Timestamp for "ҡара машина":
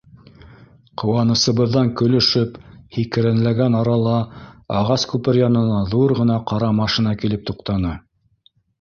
6.53-7.19